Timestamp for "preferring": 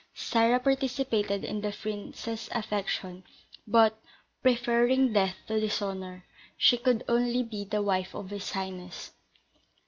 4.41-5.13